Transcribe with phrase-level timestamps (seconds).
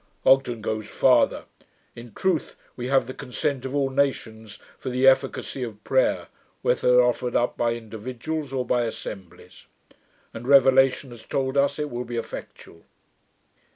[0.25, 1.43] Ogden goes farther.
[1.95, 6.25] In truth, we have the consent of all nations for the efficacy of prayer,
[6.63, 9.67] whether offered up by individuals, or by assemblies;
[10.33, 12.83] and Revelation has told us, it will be effectual.'